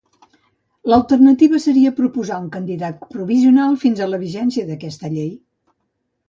[0.91, 5.31] L'alternativa seria proposar un quart candidat provisional fins a la vigència d'aquesta llei.